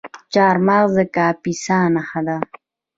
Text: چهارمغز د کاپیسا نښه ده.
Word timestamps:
چهارمغز 0.33 0.91
د 0.97 0.99
کاپیسا 1.15 1.79
نښه 1.93 2.21
ده. 2.27 2.37